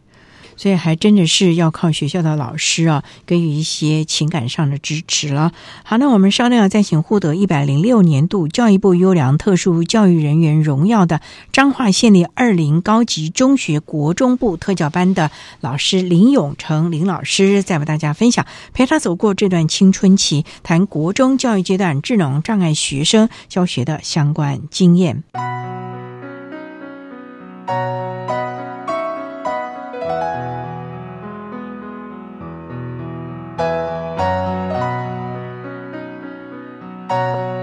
[0.56, 5.52] 所以还真的是要靠学校的老师啊，给予一些情感上的支持了。
[5.84, 15.30] 好，那我们稍后再请获得一百零六年度教育部优良特殊教育人员荣耀的彰化县立二林高级中学国中部特教班的
[15.62, 18.44] 老师林永成林老师，再为大家分享
[18.74, 25.24] 陪他走过这段青春期，谈国中教育阶段智能障碍学生教学的相关经验。
[27.70, 28.00] thank
[37.54, 37.59] you.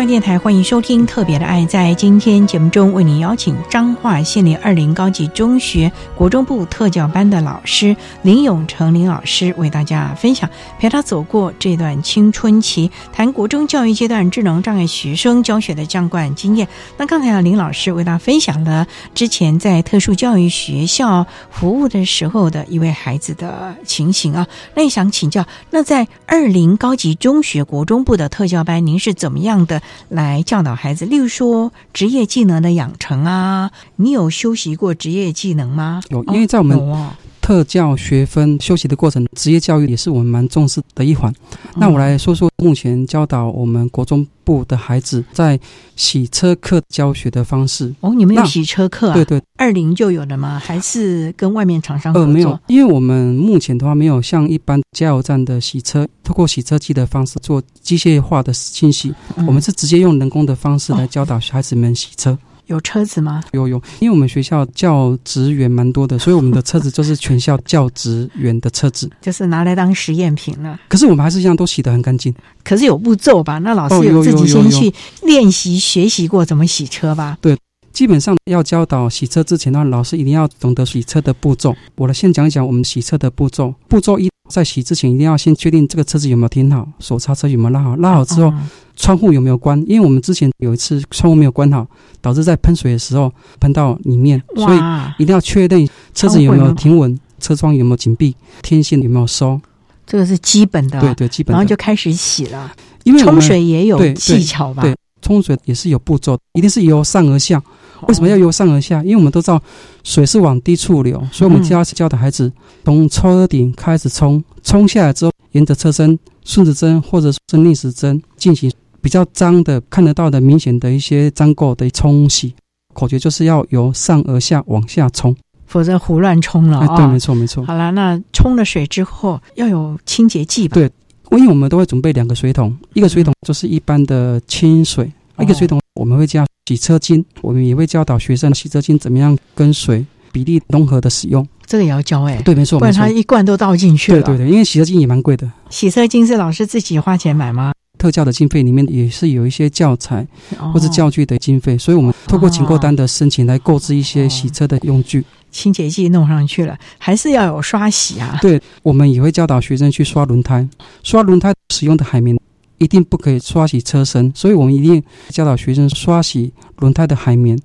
[0.00, 1.60] 教育电台欢迎收听《特别的爱》。
[1.66, 10.48] 在今天节目中，为您邀请彰化县立二林高级中学国中部特教班的老师林永成林老师，为大家分享
[10.78, 16.66] 陪他走过这段青春期，谈国中教育阶段智能障碍学生教学的相关经验。
[16.96, 24.46] 那刚才啊，林老师为大家分享了之前在特殊教育学校服务的时候的一位孩子的情形啊。
[24.74, 29.82] 那也想请教，那在二林高级中学国中部的特教班，您是怎么样的？
[30.08, 36.00] 来教导孩子，例如说职业技能的养成啊，你有修习过职业技能吗？
[36.10, 41.32] 有，因为在我们哦特教学分休息的过程，职业教育也是我们蛮重视的一环。
[41.76, 45.58] 那我来说说目前教导我们国中部的孩子在
[45.96, 47.92] 洗车课教学的方式。
[48.00, 49.14] 哦，你们有洗车课啊？
[49.14, 50.60] 对对，二零就有了吗？
[50.62, 62.36] 还是跟外面厂商合呃，没有，因为我们目前的话没有像一般加油站的洗车，透过洗车机的方式做机械化的清洗，嗯我们是直接用人工的方式来教导孩子们洗车。
[62.70, 63.42] 有车子吗？
[63.50, 69.10] 有有，因为我们学校教职员蛮多的，所以我们的车子就是全校教职员的车子。
[69.20, 70.78] 就是拿来当实验品了。
[70.88, 72.32] 可是我们还是一样都洗得很干净。
[72.62, 73.58] 可是有步骤吧？
[73.58, 77.36] 那老师有自己先去练习学习过怎么洗车吧？
[77.40, 77.58] 对，
[77.92, 81.74] 基本上要教导洗车之前呢，老师一定要懂得洗车的步骤。
[81.96, 83.74] 我来先讲一讲我们洗车的步骤。
[83.88, 88.50] 步骤一，在洗之前一定要先确定这个车子有没有停好，手刹车有没有拉好，拉好之后。
[88.50, 89.82] 嗯窗户有没有关？
[89.88, 91.86] 因为我们之前有一次窗户没有关好，
[92.20, 94.78] 导致在喷水的时候喷到里面，所以，
[95.16, 99.58] 一定要确认车子有没有停稳，车窗有没有紧闭，天线有没有收。
[100.06, 101.64] 这个是基本的，对对，基本然。
[101.64, 102.70] 后就开始洗了。
[103.04, 104.82] 因为冲水也有技巧吧？
[104.82, 107.62] 对，冲水也是有步骤，一定是由上而下。
[108.08, 109.02] 为什么要由上而下？
[109.02, 109.60] 因为我们都知道
[110.04, 112.52] 水是往低处流，所以我们就要教的孩子
[112.84, 118.70] 从车顶开始冲，冲下来之后，沿着车身顺时针或者是逆时针进行
[119.00, 122.54] 比较脏的、看得到的明显的一些脏垢的冲洗。
[122.92, 125.34] 口诀就是要由上而下往下冲。
[125.66, 127.64] 否则胡乱冲了哎，啊、对，没错，没错。
[127.64, 130.74] 好了，那冲了水之后要有清洁剂吧？
[130.74, 130.90] 对
[131.30, 135.04] 因为我们都会准备两个水桶，一个水桶就是一般的清水，
[135.36, 141.46] 哦一个水桶我们会教洗车精，我们也会教导学生洗车精怎么样跟水比例融合的使用。
[141.66, 143.08] 这个也要教哎、对，没错，不然它。
[143.08, 144.22] 一罐都倒进去了。
[144.22, 147.72] 对对对，因为洗车精也蛮贵的，洗车精是老师自己花钱买吗？
[147.98, 150.26] 特教的经费里面也是有一些教材
[150.58, 155.24] 哦或者教具的经费，所以我们透过请购单的申请来购置一些洗车的用具。
[155.50, 158.38] 清洁剂弄上去了，还是要有刷洗啊。
[158.40, 160.66] 对，我们也会教导学生去刷轮胎，
[161.02, 162.36] 刷轮胎使用的海绵
[162.80, 167.56] 一定不可以刷洗车身，所以我们一定教导学生刷洗轮胎的海绵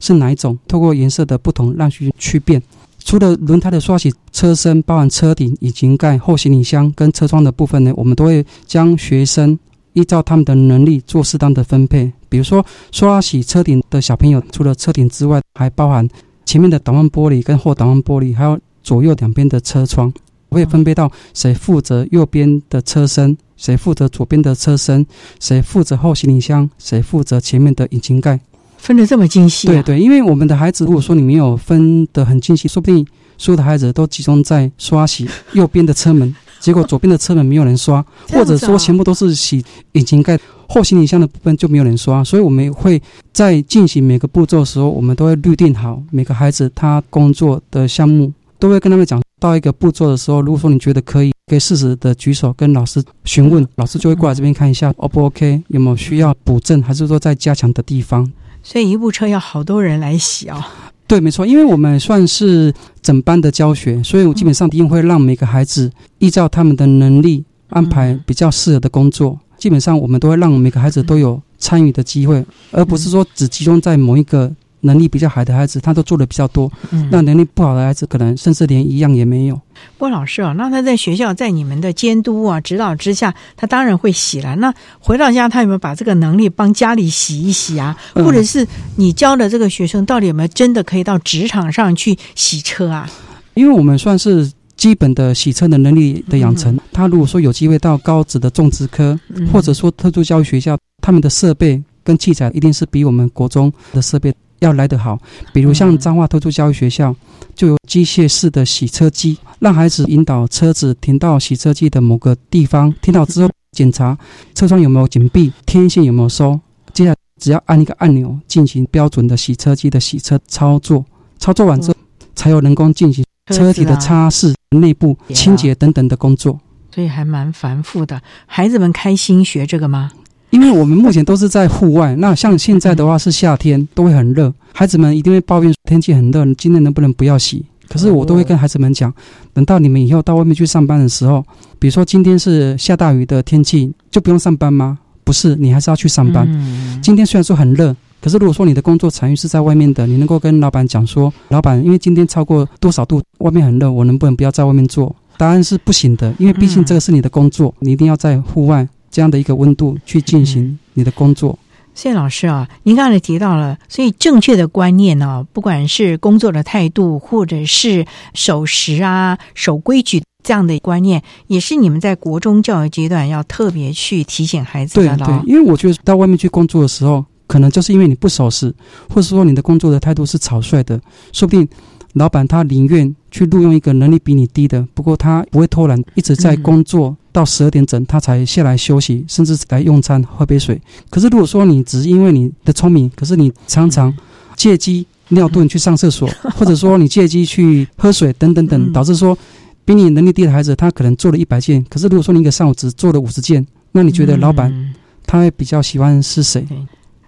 [0.00, 2.60] 是哪一种，透过颜色的不同让学去区辨。
[2.98, 9.58] 除了轮胎的刷洗车身，包含车顶、引擎盖、后行李箱跟车窗的部分呢，我们都会将学生
[9.92, 12.10] 依照他们的能力做适当的分配。
[12.28, 16.08] 比如说，刷洗车顶的小朋友，除了车顶之外，还包含
[16.44, 20.12] 前面的挡风玻璃跟后挡风玻璃，还有左右两边的车窗。
[20.48, 25.06] 我会分配到谁负责右边的车身，谁负责左边的车身，
[25.40, 28.38] 谁负责后行李箱，谁负责前面的引擎盖。
[28.76, 33.06] 分得这么精细、啊，对对，因为我们的孩子，如果说你没有分得很精细，说不定
[33.38, 40.38] 所有的孩子都集中在刷洗 右边的车门，结果左边的车门没有人刷，或者说全部都是洗引擎盖、
[40.68, 43.00] 后行李箱的部分就没有人刷，所以我们会
[43.32, 58.30] 在进行每个步骤的时候，我们都会预定好每个孩子他工作的项目，都会跟他们讲到一个步骤的时候，如果说你觉得可以，可以适时的举手跟老师询问，老师就会过来这边看一下 O 不 OK，有没有需要补正，还是说在加强的地方。
[58.62, 60.64] 所以一部车要好多人来洗哦。
[61.06, 62.72] 对，没错，因为我们算是
[63.02, 69.38] 整班的教学，所以我基本上一定会让每个孩子依照他们的能力安排比较适合的工作。
[69.58, 74.50] 基本上我们都会让每个孩子都有参与的机会，而不是说只集中在某一个
[74.84, 76.70] 能力比较好的孩子，他都做的比较多。
[76.92, 79.56] 嗯那能力不好的孩子，可能甚至连一样也没有。
[79.96, 84.54] 不过老师啊，那他在学校在你们的监督啊、指导之下，他当然会洗了。
[84.56, 87.96] 那回到家，他有没有把这个能力帮家里洗一洗啊？
[88.14, 88.66] 嗯或者是
[88.96, 93.10] 你教的这个学生，到底有没有真的可以到职场上去洗车啊？
[93.54, 96.78] 因为我们算是基本的洗车的能力的养成。
[96.92, 105.18] 他如果说有机会到高职的种植科，嗯或者说特殊教育学校，他们的设备跟器材一定是比我们国中的设备要来得好。
[105.52, 107.14] 比如像彰化特殊教育学校，
[107.54, 114.16] 就有机械式的洗车机，让孩子引导车子停到洗车机的某个地方，停好之后检查
[114.54, 116.58] 车窗有没有紧闭，天线有没有收。
[116.92, 121.04] 接下来只要按一个按钮进行标准的洗车机的洗车操作，
[121.38, 121.96] 操作完之后
[122.34, 126.60] 才有人工进行车体的擦拭、内部清洁等等的工作。
[126.94, 128.22] 所以还蛮繁复的。
[128.46, 130.12] 孩子们开心学这个吗？
[130.54, 137.64] 因为我们目前都是在户外，那像现在的话是夏天，都会很热，孩子们一定会抱怨天气很热，今天能不能不要洗？
[137.88, 139.12] 可是我都会跟孩子们讲，
[139.52, 141.44] 等到你们以后到外面去上班的时候，
[141.80, 144.96] 比如说今天是下大雨的天气，就不用上班吗？
[145.24, 146.46] 不是，你还是要去上班。
[146.48, 147.92] 嗯今天虽然说很热，
[148.22, 155.16] 可是如果说你的工作场域是在外面的，你能够跟老板讲说，老板，因为今天超过多少度，外面很热，我能不能不要在外面做？
[155.36, 161.56] 答案是不行的，因为毕竟这个是你的工作，你一定要在户外这样的一个温度去进行你的工作。
[161.94, 168.04] 谢老师啊，您刚才提到了，所以正确的观念呢、不管是工作的态度，或者是
[168.34, 178.74] 守时啊、守规矩这样的观念，也是你们在国中教育阶段要特别去提醒孩子对的咯。，对因为我觉得到外面去工作的时候，可能就是因为你不守时，
[179.08, 181.00] 或者说你的工作的态度是草率的，
[181.32, 181.68] 说不定
[182.14, 190.80] 老板他宁愿去录用一个能力比你低的，不过他不会偷懒，一直在工作到十二点整，他才下来休息，甚至来用餐喝杯水。
[191.10, 194.12] 可是如果说你只是因为你的聪明，可是你常常
[194.56, 199.36] 借机尿遁去上厕所，或者说你借机去喝水等等等，导致说
[199.84, 204.94] 比你能力低的孩子，他可能做了一百件，可是如果说你一个上午只做了五十件，那你觉得老板嗯
[205.26, 206.64] 他会比较喜欢是谁？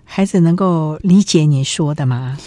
[0.04, 2.38] 孩子能够理解你说的吗？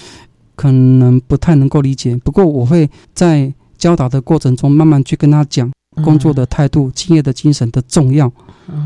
[0.60, 2.14] 可能不太能够理解。
[2.18, 5.72] 不过我会在教导的过程中，慢慢去跟他讲
[6.04, 8.30] 工作的态度、敬业的精神的重要，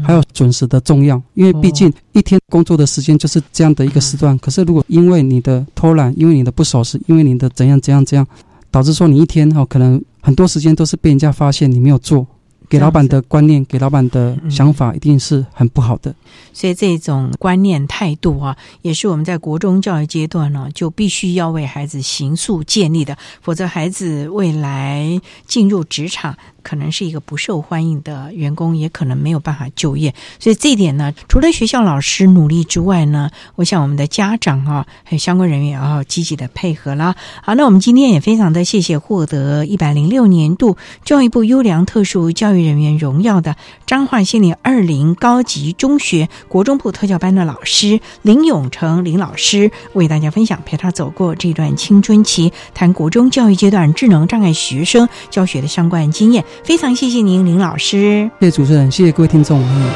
[0.03, 1.19] 还有准时的重要。
[1.33, 4.37] 因为毕竟一天工作的时间就是这样的一个时段。
[4.37, 8.27] 可是如果因为你的偷懒，因为你的不守时，因为你的怎样怎样怎样，
[8.69, 12.27] 导致说你一天哦，可能很多时间都是被人家发现你没有做。
[12.73, 16.15] 给老板的观念，给老板的想法，一定是很不好的。
[16.53, 30.15] 所以这种观念态度啊，也是我们在国中教育阶段呢，就必须要为孩子形塑建立的，否则孩子未来进入职场，可能是一个不受欢迎的员工，也可能没有办法就业。
[30.39, 37.15] 所以这一点呢，除了学校老师努力之外呢，我想我们的家长啊，还有相关人员也要积极的配合啦。
[37.43, 43.55] 好，那我们今天也非常的谢谢获得一百零六年度教育部优良特殊教育人员荣耀的
[43.85, 56.43] 彰化县立二零高级中学国中部特教班的老师林永成林老师，为大家分享陪他走过这段青春期，谈国中教育阶段智能障碍学生教学的相关经验。
[56.63, 58.29] 非常谢谢您，林老师。
[58.39, 59.59] 谢谢主持人，谢谢各位听众。
[59.61, 59.89] 嗯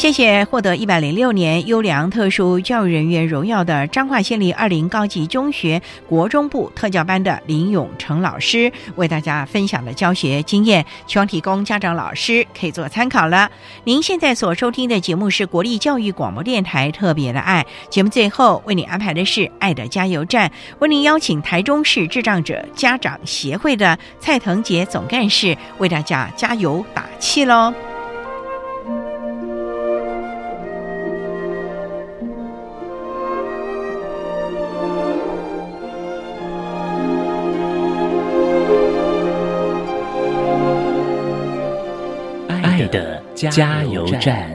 [0.00, 13.50] 谢谢获得一百零六年优良特殊教育人员荣耀的彰化县立二林高级中学国中部特教班的林永成老师，为大家分享的教学经验，希望提供家长老师可以做参考了。
[13.84, 27.70] 您现在所收听的节目是国立教育广播电台特别的爱节目，最后为你安排的是爱的加油站，为您邀请台中市智障者家长协会的蔡腾杰总干事为大家加油打气喽。
[43.48, 44.52] 加油站。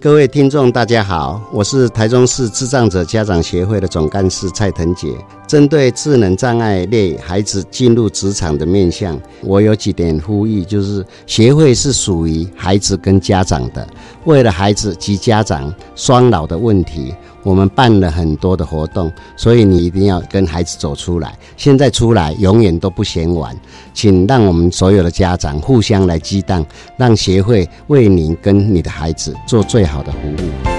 [0.00, 5.08] 各位听众，大家好，我是台中市智障者家长协会的总干事蔡腾杰。
[5.46, 13.86] 针对智能障碍类孩子进入职场的面向，我有几点呼吁，就是协会是属于孩子跟家长的，
[14.24, 17.14] 为了孩子及家长双老的问题，
[17.44, 21.38] 我们办了很多的活动，所以你一定要跟孩子走出来。
[21.56, 23.54] 现在出来永远都不嫌晚，
[23.92, 26.64] 请让我们所有的家长互相来激荡，
[26.96, 30.73] 让协会为您跟你的孩子做最好的服务。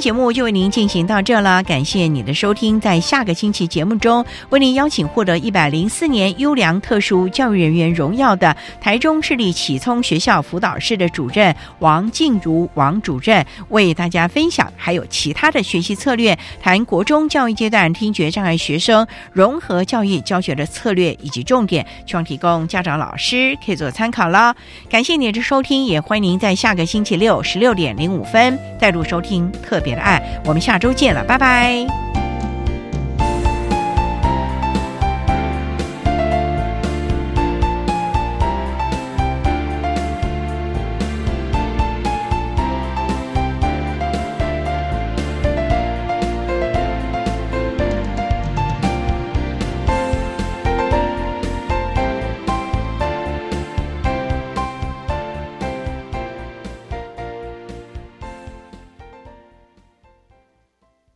[0.00, 2.80] 节目就为您进行到这了，感谢你的收听。
[2.80, 24.54] 在下个星期节目中，为您邀请获得一百零四年优良特殊教育人员荣耀的台中市立启聪学校辅导室的主任王静茹王主任，为大家分享还有其他的学习策略，谈国中教育阶段听觉障碍学生融合教育教学的策略以及重点，希望提供家长老师可以做参考了。
[24.88, 30.22] 感谢您的收听，也欢迎您在下个星期六十六点零五分再度收听特别的爱。
[30.44, 32.17] 我们下周见了，拜拜。